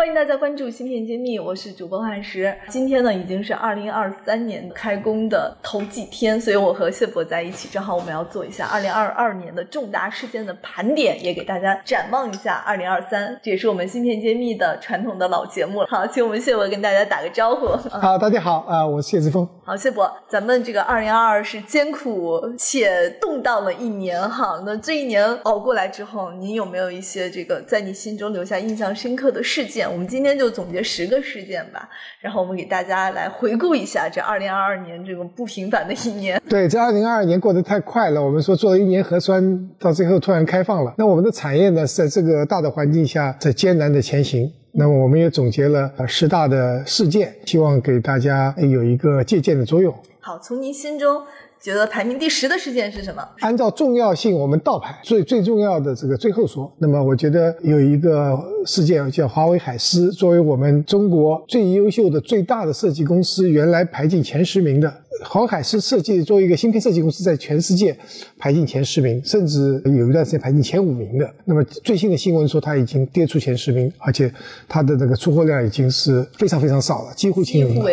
[0.00, 2.56] 欢迎大家关注芯片揭秘，我是主播汉石。
[2.68, 13.38] 今天呢，已经是二零二三年开工的头几天，所以我和谢博在一起，正好我们要做一下二零二二年的重大事件的盘点，也给大家展望一下二零二三。
[13.42, 15.88] 这也是我们芯片揭秘的传统的老节目了。
[15.90, 17.66] 好，请我们谢博跟大家打个招呼。
[17.90, 19.46] 好，大家好啊，我是谢志峰。
[19.62, 24.62] 好，谢博，咱们这个二零二二是艰苦且动荡了一年哈。
[24.64, 29.89] 那这一年熬过来之后，您有没有一些这个在你心中留下印象深刻的事件？
[29.90, 31.88] 我们今天就总结十个事件吧，
[32.20, 36.40] 然后我们给大家来回顾一下这二零二二年这个不平凡的一年。
[36.48, 38.22] 对，这二零二二年过得太快了。
[38.22, 40.94] 我们说做了一年核酸，到最后突然开放了。
[40.96, 44.50] 那我们的产业呢，是在这个大的环境下在艰难的前行。
[44.72, 49.92] 那么我们也总结了十大的事件，希望给大家有一个借鉴的作用。
[50.20, 51.22] 好，从您心中。
[51.60, 53.22] 觉得排名第十的事件是什么？
[53.40, 56.72] 按照重要性，我们倒排最最重要的这个最后说。
[56.78, 64.90] 那么，我觉得有一个事件叫华为海思，作为我们中国最优秀的、最大的设计公司，原来排进前十名的。
[65.22, 67.94] 华为海思设计作为一个芯片设计公司，在全世界
[68.38, 71.30] 排进前十名，甚至有一段时间排进前五名的。
[71.44, 74.32] 那么最新的新闻说，它已经跌出前十名，而且
[74.66, 77.84] 它的这个出货量已经是非常非常少了，几乎清零。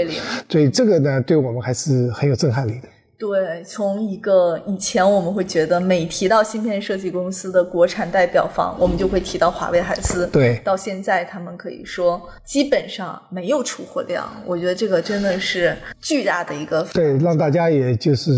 [0.47, 2.87] 所以这个呢，对我们还是很有震撼力的。
[3.19, 10.27] 对，从一个以前我们会觉得每提到芯片设计公司的国产代表方，我们就会提到华为海思。
[10.27, 16.87] 对，到现在他们可以说基本上没有出货量，我觉得这个真的是巨大的一个。
[16.93, 18.31] 对，让大家也就是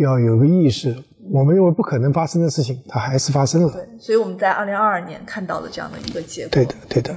[0.00, 0.94] 要有个意识，
[1.32, 3.72] 我们认为不可能发生的事情，它还是发生了。
[3.72, 6.50] 对，所以我们在二零二二年看到了这样的一个结果。
[6.52, 7.12] 对的，对的。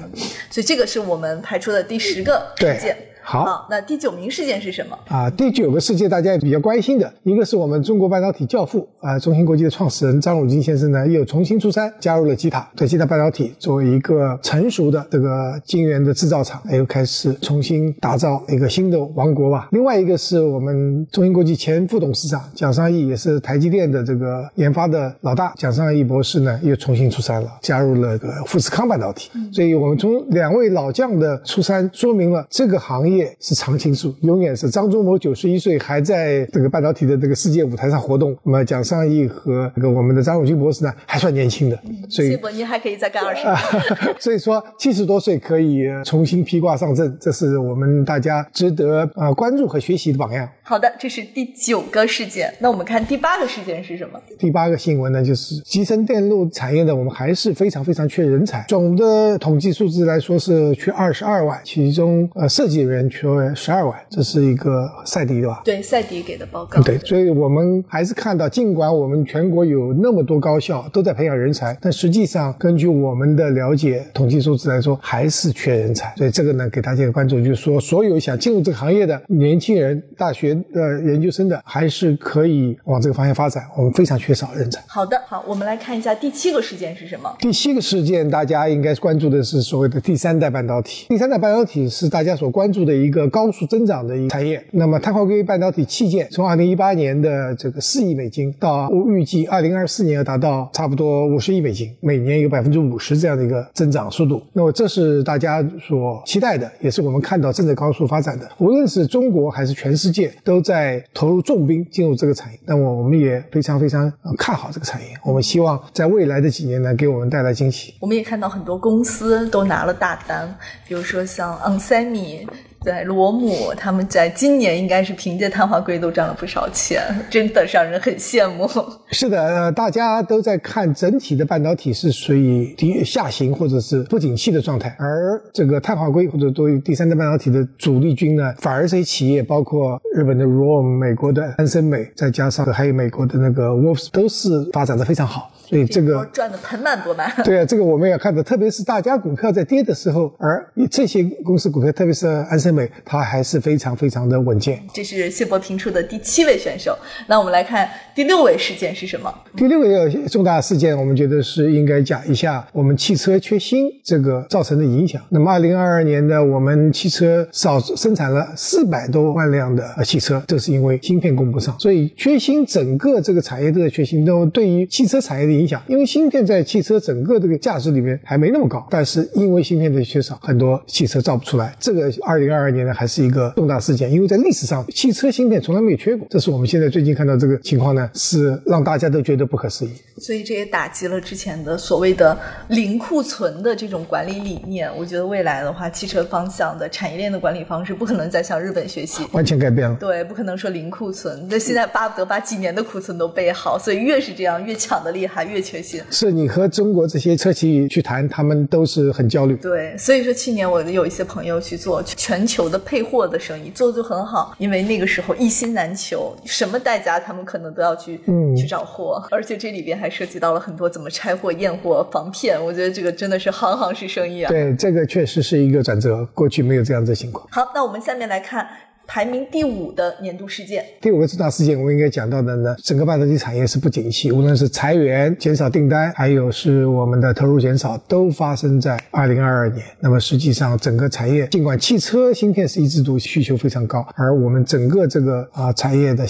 [0.49, 2.97] 所以这个是我们排出的第十个事件。
[3.25, 4.97] 好，那第九名事件是什么？
[5.07, 12.69] 啊，第九个事件大家也比较关心的，一个是我们中国半导体教父啊，中芯国际的创始人张汝京先生呢，又重新出山，加入了吉塔。
[12.75, 19.69] 对，吉塔半导体作为一个成熟的这个晶圆的制造厂，又开始重新打造一个新的王国吧。
[19.71, 29.31] 另外一个是我们中芯国际前副董事长蒋尚义，也是台积电的这个研发的老大，蒋尚义博士呢，又重新出山了，加入了个富士康半导体。
[29.51, 33.12] 所以我们从两位老将的出山，说明了这个行业。
[33.15, 38.35] 业是常青树，永远是张忠谋九十一岁还在这个半导体的这个世界舞台上活动。
[38.43, 41.79] 那么蒋尚义和这个我们的张汝京博士呢，还算年轻的，
[42.09, 43.55] 所以谢博您还可以再干二十年。
[44.19, 50.47] 所以说七十多岁可以重新披挂上阵，这是我们大家值得啊关注和学习的榜样。
[50.63, 52.53] 好的，这是第九个事件。
[52.59, 54.19] 那我们看第八个事件是什么？
[54.39, 58.65] 第八个新闻呢，就是集成电路产业的，我们还是非常非常缺人才。
[58.69, 65.61] 总的统计数字来说是缺二十二万，其中呃设计人员缺十二万，这是一个赛迪对吧？
[65.65, 66.81] 对，赛迪给的报告。
[66.81, 76.13] 对，所以我们还是看到，尽管我们全国有那么多高校都在培养人才，但实际上根据我们的了解，统计数字来说还是缺人才。
[76.15, 80.53] 所以这个呢，给大家一个关注，就是说，所有想进入这个行业的年轻人，大学。
[80.73, 84.81] 的研究生的还是可以往这个方向发展，我们非常缺少人才。
[84.87, 87.33] 好的，好，我们来看一下第七个事件是什么？
[87.39, 91.07] 第七个事件，大家应该关注的是所谓的第三代半导体。
[91.09, 94.63] 第三代半导体是大家所关注的一个高速增长的一个产业。
[94.71, 104.41] 那么碳化硅半导体器件从二零一八年的这个四亿美金，到预计二零二四年要达到差不多五十亿美金，每年有百分之五十这样的一个增长速度。
[104.53, 108.49] 那么这是大家所期待的，也是我们看到正在高速发展的。
[108.57, 110.31] 无论是中国还是全世界。
[110.43, 115.07] 都在投入重兵进入这个产业，那么我们也非常非常看好这个产业。
[115.23, 117.93] 我们希望在未来的几年呢，给我们带来惊喜。
[117.99, 120.53] 我们也看到很多公司都拿了大单，
[120.87, 122.45] 比如说像 Onsemi。
[122.83, 128.67] 对，罗姆他们在今年应该是凭借碳化硅都赚了不少钱，真的让人很羡慕。
[129.11, 145.49] 是的，呃，大家都在看整体的半导体是属于低下行或者是不景气的状态，而这个碳化硅或者作为第三代半导体的主力军呢，反而这些企业，包括日本的 ROHM、美国的安森美，再加上还有美国的那个 Wolf，都是发展的非常好。
[145.65, 147.31] 所以这个赚的盆满钵满。
[147.43, 154.83] 对啊，这个我们也看到，特别是大家股票在跌的时候，而这些公司股票，特别是安森美，它还是非常非常的稳健。
[154.93, 156.97] 这是谢博评出的第七位选手。
[157.27, 159.33] 那我们来看第六位事件是什么？
[159.55, 165.21] 第六位重大事件，我们觉得是应该讲一下我们汽车缺芯这个造成的影响。
[165.29, 171.77] 那么，二零二二年呢，我们汽车少生产了四百多万辆的汽车，这是因为芯片供不上。
[171.79, 174.25] 所以缺芯，整个这个产业都在缺芯。
[174.25, 181.75] 那么，对于汽车产业的影响，因为芯片在汽车整个这个价值里面还没那么高，但是因为芯片的缺少，很多汽车造不出来。
[181.79, 186.25] 这个二零二二年呢，还是一个重大事件，因为在历史上汽车芯片从来没有缺过。
[186.29, 189.89] 这是我们现在最近看到这个情况呢，是让大家都觉得不可思议。
[190.17, 192.37] 所以这也打击了之前的所谓的
[192.69, 194.89] 零库存的这种管理理念。
[194.95, 199.97] 我觉得未来的话，汽车方向的产业链的管理方式不可能再向日本学习，完全改变了。
[199.99, 201.47] 对，不可能说零库存。
[201.49, 206.01] 那现在巴不得把几年的库存都备好，所以越是这样，越抢的厉害，越缺芯。
[206.09, 209.55] 是你和中国这些车企去谈，他们都是很焦虑。
[209.55, 222.57] 对，所以说去年我有一些朋友去做全球的配货的生意，做的就很好，因为那个时候一心难求，什么代价他们可能都要去嗯去找货，而且这里边还涉及到了很多怎么拆货、验货、防骗。
[222.63, 224.49] 我觉得这个真的是行行是生意啊。
[224.49, 227.47] 对，这个确实是一个转折，过去没有这样的情况。
[227.51, 228.67] 好，那我们下面来看
[229.05, 230.83] 排名第五的年度事件。
[231.01, 239.83] 第五个重大事件，我应该讲到的呢，整个半导体产业是不景气，无论是裁员、减少订单，还有是我们的投入减少，都发生在二零二二年。
[239.99, 246.25] 那么实际上，整个产业尽管汽车芯片是一直都需求非常高，而我们整个这个啊产业的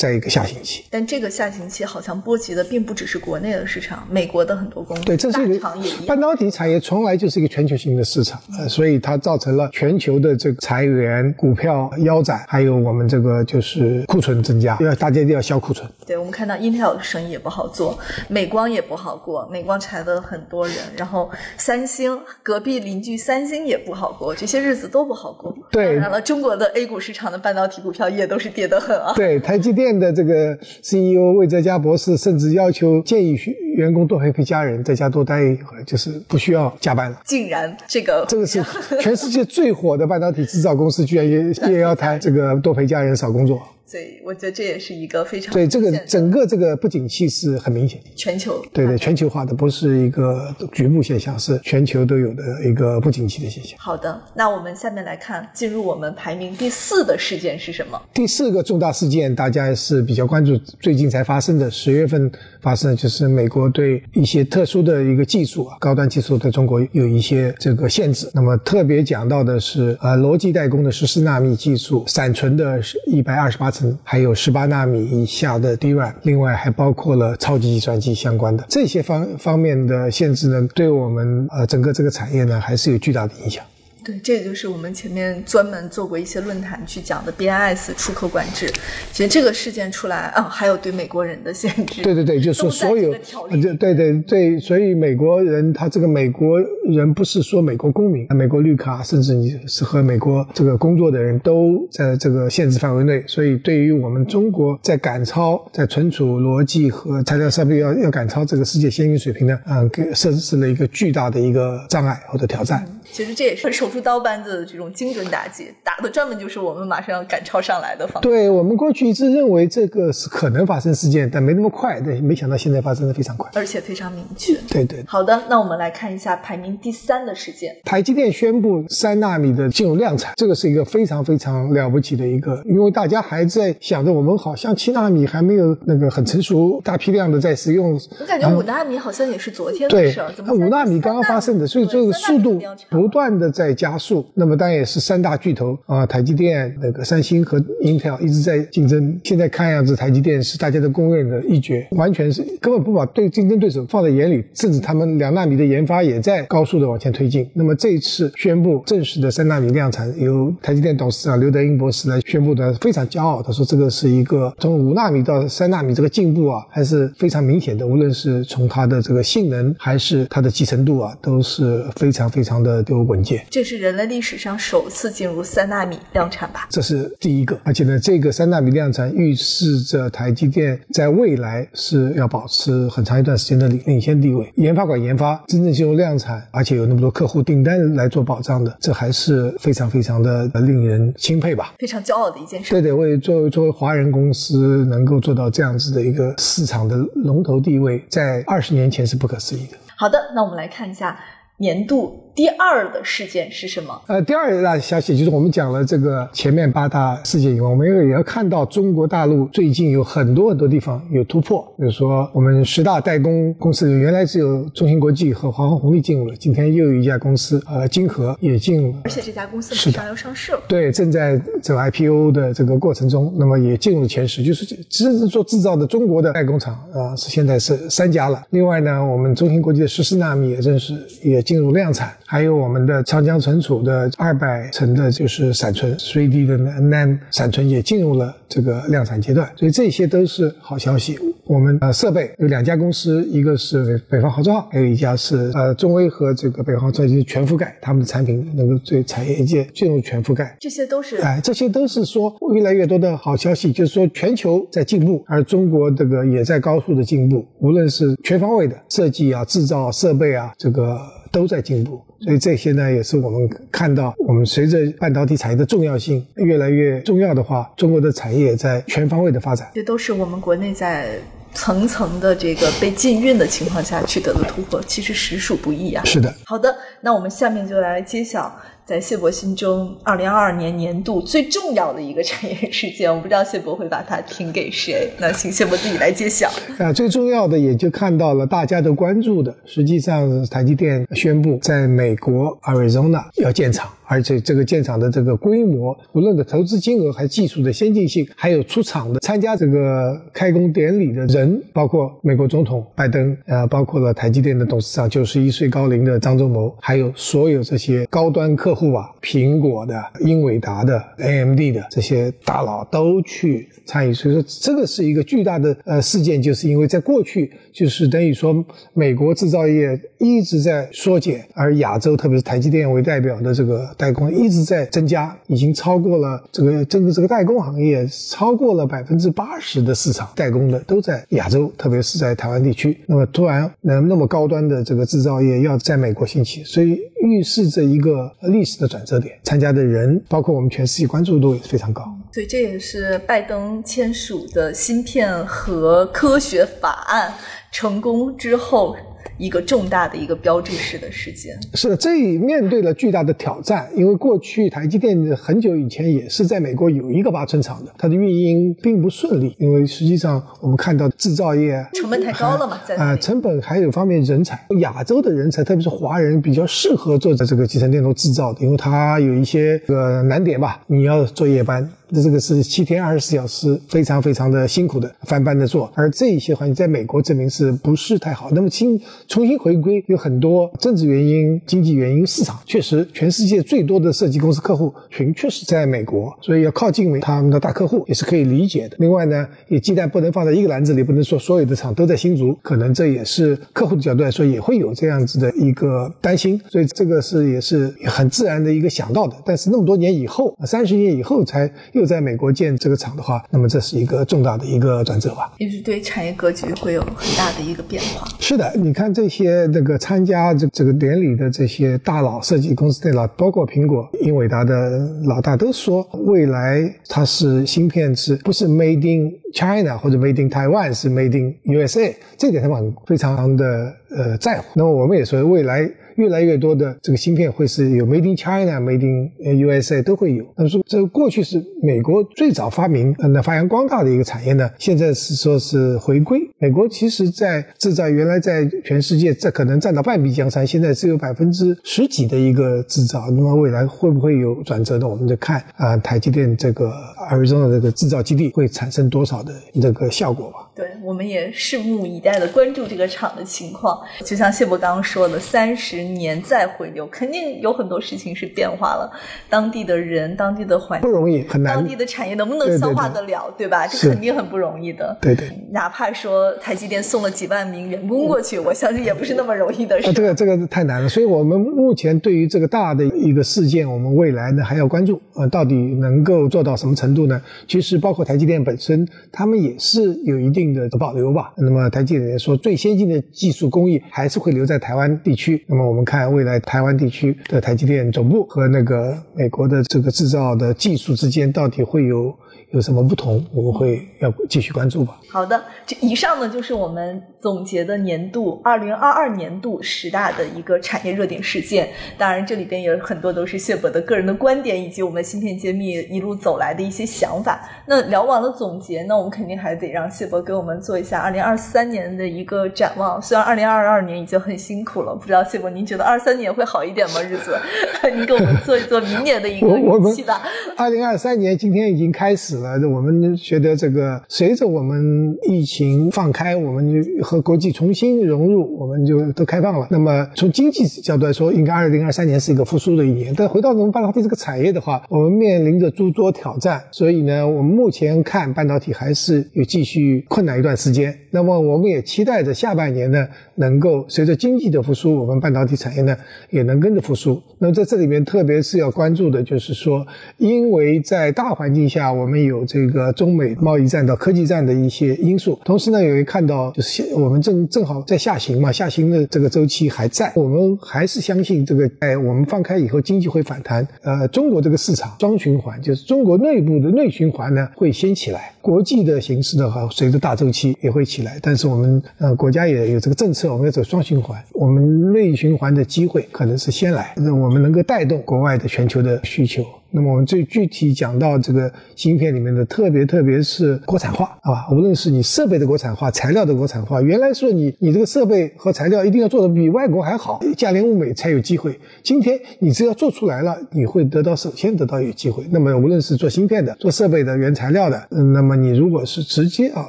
[0.00, 0.84] 在一个下行期。
[0.90, 6.06] 但这个下行期好像波及的并不只是国内的市场，美国的很多公司、对，这是一大个厂也一样。
[6.06, 15.86] 半导体产业从来就是一个全球性的市场，呃，所以它造成了全球的这个裁员、股票腰斩，还有我们这个就是库存增加，要大家一定要销库存。
[16.06, 17.98] 对，我们看到 Intel 的生意也不好做，
[18.28, 25.54] 美光也不好过，美光裁了很多人，然后三星隔壁邻居三星也不好过，这些日子都不好过。
[25.70, 29.12] 对当然了，中国的 A 股市场的半导体股票也都是跌得很啊。
[29.14, 33.36] 对，台积电的这个 CEO 魏哲家博士甚至要求建议
[33.76, 37.20] 员工多陪陪家人，在家多待一会儿，就是不需要加班了。
[37.24, 38.62] 竟然这个这个是
[39.00, 43.60] 全世界最火的半导体制造公司，居然也也要谈这个多陪家人、少工作。
[43.90, 48.06] 所以我觉得这也是一个非常对，这个整个这个不景气是很明显的。
[48.14, 53.76] 全球对对，全球化的不是一个局部现象，是全球都有的一个不景气的现象。
[53.80, 58.00] 好的，那我们下面来看进入我们排名第四的事件是什么？
[58.14, 68.30] 第四个重大事件，大家是比较关注，最近才发生的，十月份发生，就是美国对一些特殊的一个技术啊，高端技术对中国有一些这个限制。
[68.34, 83.64] 那么特别讲到的是，呃，逻辑代工的十四纳米技术，闪存的一百二十八层，还有十八纳米以下的 DRAM，另外还包括了超级计算机相关的这些方方面的限制呢，对我们呃整个这个产业呢，还是有巨大的影响。
[84.10, 88.70] 对，这也就是我们前面专门做过一些论坛去讲的 BIS 出口管制。
[89.12, 92.02] 其实这个事件出来啊，还有对美国人的限制。
[92.02, 112.86] 对对对，就是说所有这个条，例呃对对对，所以美国人他这个美国人不是说美国公民，美国绿卡，甚至你是和美国这个工作的人都在这个限制范围内，所以对于我们中国在赶超、在存储逻辑和材料设备要要赶超这个世界先进水平呢，嗯，给设置了一个巨大的一个障碍或者挑战。
[113.12, 118.20] 其实这也是手术刀般的这种精准打击，打的专门就是我们马上要赶超上来的方法。
[118.20, 123.50] 对我们过去一直认为这个是可能发生事件，但没那么快，对没想到现在发生的非常快。
[123.54, 124.56] 而且非常明确。
[124.70, 125.04] 对对。
[125.06, 127.76] 好的，那我们来看一下排名第三的事件。
[127.84, 138.00] 台积电宣布三纳米的进入量产，这个是一个非常非常了不起的一个，因为大家还在想着我们好像七纳米还没有那个很成熟、大批量的在使用。
[138.18, 142.58] 我感觉五纳米好像也是昨天的事儿，怎，么五纳米刚刚发生的，所以这个速度
[142.88, 144.26] 不断的在加速。
[144.34, 149.18] 那么当然也是三大巨头啊，台积电、那个三星和 Intel 一直在竞争。
[149.24, 157.48] 现在看样子，台积电是大家都公认的一绝，完全是根本不把对竞争对手放在眼里，甚至他们两纳米的研发也在高速的往前推进。
[157.54, 163.42] 那么这一次宣布正式的三纳米量产，由台积电董事长刘德英博士来宣布的，非常骄傲。
[163.42, 173.44] 他说这个是一个从五纳米到三纳米这个进步啊，还是非常明显的，无论是从它的这个性能还是它的集成度啊，都是非常非常的有稳健。
[173.48, 176.66] 这是人类历史上首次进入三纳米量产吧？
[176.70, 184.50] 这是第一个，而且呢，这个三纳米量产预示着台积电在未来是要保持很长一段时间的领领先地位。
[184.56, 191.74] 研发管研发，真正进入量产，而且有那么多客户订单来做保障的，这还是非常非常的令人钦佩吧。
[191.78, 192.70] 非常骄傲的一件事。
[192.70, 199.76] 对对，为作为作为华人公司能够做到这样子的一个市场的龙头地位，在二十年前是不可思议的。
[199.96, 201.18] 好的，那我们来看一下
[201.58, 204.00] 年度第二的事件是什么？
[204.06, 219.10] 呃，第二大消息就是我们讲了这个前面八大事件以外，我们也要看到中国大陆最近有很多很多地方有突破，比如说我们十大代工公司原来只有中芯国际和华虹红利进入了，今天又有一家公司呃金河也进入了而。
[219.10, 220.62] 且这家公司马上要上市了。
[220.66, 228.42] 对，正在走 IPO 的这个过程中，那么也进入前十，就是真正做制造的中国的代工厂啊、呃是现在是三家了。
[228.48, 241.18] 另外呢，我们中芯国际的十四纳米也正式也进入量产，还有我们的长江存储的二百层的就是闪存，3D 的 NAND 闪存也进入了这个量产阶段，所以这些都是好消息。
[241.44, 250.56] 我们呃设备有两家公司，一个是北方豪州号，还有一家是呃中威和这个北方豪州号全覆盖，他们的产品能够对产业界进入全覆盖。
[250.60, 260.96] 这些都是哎，这些都是说越来越多的好消息，就是说全球在进步，而中国这个也在高速的进步，无论是全方位的设计啊、制造设备啊，这个
[261.30, 262.02] 都在进步。
[262.20, 269.70] 所以这些呢，也是我们看到，我们随着半导体产业的重要性越来越重要的话，中国的产业在全方位的发展。
[269.74, 271.18] 这都是我们国内在。
[271.52, 276.04] 层层的这个被禁运的情况下取得的突破，其实实属不易啊。
[276.04, 276.32] 是的。
[276.44, 278.56] 好的，那我们下面就来揭晓，
[278.90, 283.08] 在谢博心中，二零二二年年度最重要的一个产业事件。
[283.08, 286.50] 我不知道谢博会把它评给谁，那请谢博自己来揭晓。
[286.76, 293.88] 啊，最重要的也就看到了大家都关注的，实际上台积电宣布在美国 Arizona 要建厂。
[294.10, 318.52] 而且这个建厂的这个规模，无论的投资金额，还技术的先进性，还有出厂的参加这个开工典礼的人，包括美国总统拜登，呃，包括了台积电的董事长九十一岁高龄的张忠谋，还有所有这些高端客户啊，苹果的、英伟达的、AMD 的这些大佬都去参与，所以说这个是一个巨大的呃事件，就是因为在过去就是等于说
[318.92, 323.88] 美国制造业一直在缩减，而亚洲特别是台积电为代表的这个。
[324.00, 332.98] 代工一直在增加，已经超过了这个这个这个代工行业超过了百分之八十的市场，代工的都在亚洲，特别是在台湾地区。
[333.04, 339.38] 那么突然，那那么高端的这个制造业要在美国兴起，所以预示着一个历史的转折点。
[339.42, 342.02] 参加的人，包括我们全世界关注度也是非常高。
[342.32, 347.34] 所以这也是拜登签署的芯片和科学法案
[347.70, 348.96] 成功之后。
[349.38, 351.58] 一个重大的一个标志式的事件。
[351.74, 371.90] 是的，这面对了巨大的挑战，因为过去台积电很久以前也是在美国有一个八寸厂的，它的运营并不顺利，因为实际上我们看到制造业成本太高了嘛，在啊，成本还有方面人才，亚洲的人才，特别是华人比较适合做这个集成电路制造的，因为它有一些个难点吧，你要做夜班。
[372.12, 378.50] 那这个是七天二十四小时，非常非常的辛苦的翻班的做，而这一些环境在美国证明是不是太好？
[378.50, 388.96] 那么新重新回归有很多政治原因、经济原因，市场确实全世界最多的设计公司客户群确实在美国，所以要靠近美他们的大客户也是可以理解的。
[388.98, 399.36] 另外呢，也鸡蛋不能放在一个篮子里，不能说所有的厂都在新竹，可能这也是客户的角度来说也会有这样子的一个担心，所以这个是也是很自然的一个想到的。
[399.44, 401.70] 但是那么多年以后，三十年以后才。
[402.00, 408.26] 又在美国建这个厂的话，那么这是一个重大的一个转折吧，也是对产业格局会有很大的一个变化。
[408.40, 424.64] 是的，你看这些那个参加这这个典礼的这些大佬、设计公司的老，包括苹果、英伟达的老大，都说未来它是芯片是不是 Made in China 或者 Made in Taiwan，是 Made in USA，这点他们非常的呃在乎。
[424.72, 425.90] 那么我们也说未来。
[426.20, 430.44] 越来越多的这个芯片会是有 Made in China、Made in USA 都会有。
[430.56, 436.38] 那么说，这个过去是美国最早发明、那发扬光大的一个产业呢，现在是说是回归。
[436.58, 443.30] 美国其实在制造，原来在全世界这可能占到半壁江山，现在只有百分之十几的一个制造。
[443.30, 445.08] 那么未来会不会有转折呢？
[445.08, 446.92] 我们就看啊，台积电这个
[447.30, 450.68] Arizona 这个制造基地会产生多少的这个效果吧。
[450.74, 453.98] 对，我们也拭目以待的关注这个厂的情况。
[454.24, 459.10] 就像谢博刚刚说的，三十年再回流，肯定有很多事情是变化了。
[459.48, 461.74] 当地的人、当地的环境不容易，很难。
[461.74, 463.86] 当地的产业能不能消化得了，对吧？
[463.86, 465.16] 这肯定很不容易的。
[465.20, 465.50] 对对。
[465.70, 470.12] 哪怕说台积电送了几万名员工过去，我相信也不是那么容易的事。
[470.12, 471.08] 这个这个太难了。
[471.08, 475.20] 所以我们目前对于这个大的一个事件，我们未来呢还要关注。
[475.34, 477.40] 呃，到底能够做到什么程度呢？
[477.66, 481.52] 其实包括台积电本身，他们也是有一定的保留吧。
[481.56, 485.64] 那么台积电说，最先进的技术工艺还是会留在台湾地区。
[485.66, 492.34] 那么我们们看未来台湾地区的台积电总部和那个美国的这个制造的技术之间到底会有。
[492.72, 493.44] 有什么不同？
[493.52, 495.20] 我们会要继续关注吧。
[495.28, 501.88] 好的，这以上呢就是我们总结的年度二零二二年度十大的一个产业热点事件。
[502.16, 507.60] 当然，这里边也有很多都是谢博的个人的观点，以及我们芯片揭秘一路走来的一些想法。
[507.86, 513.20] 那聊完了总结，那我们肯定还得让谢博给我们做一下二零二三年的一个展望。
[513.20, 517.20] 虽然二零二二年已经很辛苦了，不知道谢博您觉得二三年会好一点吗？
[517.22, 517.58] 日子，
[518.14, 520.40] 您给我们做一做明年的一个预期吧。
[520.76, 522.59] 二零二三年今天已经开始。
[522.60, 529.88] 了，我们觉得这个随着我们疫情放开，我们就和国际重新融入，我们就都开放了。
[529.90, 533.34] 那么从经济角度来说，应该二零二三年是一个复苏的一年。
[533.36, 541.14] 但回到我们半导体这个产业的话，我们面临着诸多挑战，所以呢，我们目前看半导体还是有继续困难一段时间。
[541.30, 543.26] 那么我们也期待着下半年呢，
[543.60, 546.16] 能够随着经济的复苏，我们半导体产业呢
[546.48, 547.40] 也能跟着复苏。
[547.58, 550.04] 那么在这里面，特别是要关注的就是说，
[550.38, 563.86] 因为在大环境下，我们有这个中美贸易战到科技战的一些因素，同时呢，也会看到就是我们正正好在下行嘛，下行的这个周期还在，我们还是相信这个，哎我们放开以后，经济会反弹。
[564.02, 571.38] 呃，中国这个市场双循环，就是中国内部的内循环呢会先起来，国际的形势的话，随着大周期也会起来。
[571.42, 579.64] 但是我们呃国家也有这个政策，我们要走双循环，我们内循环的机会可能是先来，那我们能够带动国外的全球的需求。
[579.92, 584.68] 那么我们最具体讲到这个芯片里面的，特别特别是国产化，啊？
[584.70, 591.78] 无论是你设备的国产化、材料的国产化，原来说你你这个设备和材料一定要做的比外国还好，价廉物美才有机会。
[592.02, 595.44] 今天你只要做出来了，你会得到首先得到有机会。
[595.50, 599.86] 那么无论是做芯片的、做设备的、原材料的，嗯，那么你如果是直接啊，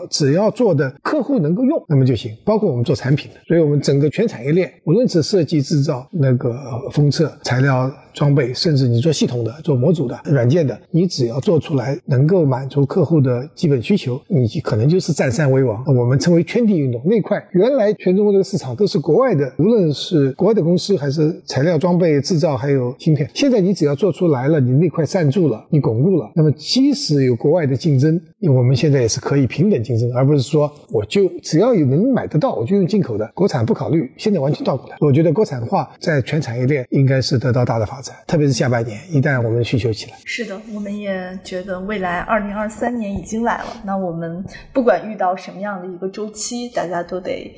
[0.09, 2.35] 只要做的客户能够用，那么就行。
[2.43, 6.57] 包括我们做产品的，所以我们整个全产业链，无论是设计、制造、那个
[6.91, 7.91] 封测、材料。
[8.13, 15.83] 装备，甚至你做系统的、做模组的、软件的，你只要做出来能够满足客户的基本需求，你可能就是占山为王。
[15.87, 23.29] 我们称为圈地运动那块，原来全中国这个市场都是国外的，无论是国外的公司还是材料、装备制造，还有芯片。
[23.33, 34.11] 现在你只要做出来了，你那块站住了，你巩固了，那么即使有国外的竞争，因为我们现在也是可以平等竞争，而不是说我就只要有能买得到，我就用进口的，国产不考虑。
[34.17, 38.15] 现在完全倒过来，我觉得国产化在全产业链应该是得到大的发展。
[38.25, 43.67] 特别是下半年，一旦我们需求起来，是的，我们也觉得未来二零二三年已经来了。
[43.85, 44.43] 那我们
[44.73, 47.53] 不管遇到什么样的一个周期，大家都得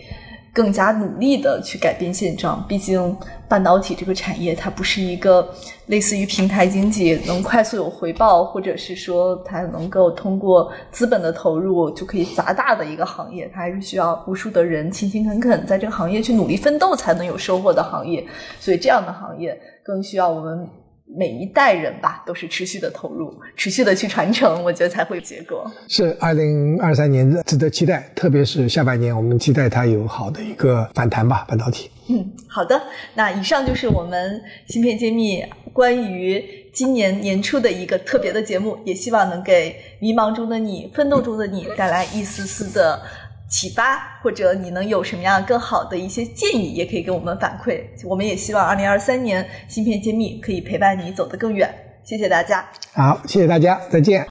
[0.53, 2.63] 更加努力的去改变现状。
[2.67, 3.15] 毕竟
[3.49, 5.49] 半导体这个产业，它不是一个
[5.87, 13.49] 类似于平台经济能快速有回报，或者是说它能够通过资本的投入就可以砸大的一个行业。
[13.53, 18.23] 它还是需要无数的人勤勤恳恳在这个行业去努力奋斗才能有收获的行业。
[18.59, 19.59] 所以这样的行业。
[19.85, 20.65] 更需要我们
[21.05, 25.69] 每一代人吧，都是持续的投入，持续的去传承，我觉得才会有结果。
[25.87, 31.89] 是二零二三年值得期待，特别是下半年，我们期待它有好的一个反弹吧，半导体。
[32.09, 32.81] 嗯，好的。
[33.13, 43.01] 那以上就是我们芯片揭秘关于今年年初的一个特别的节目，也希望能给迷茫中的你、奋斗中的你带来一丝丝的。
[43.49, 47.83] 启发，或者你能有什么样更好的一些建议，也可以给我们反馈。
[48.03, 51.71] 我们也希望二零二三年芯片揭秘可以陪伴你走得更远。
[52.03, 52.65] 谢谢大家。
[52.93, 54.25] 好，谢谢大家，再见。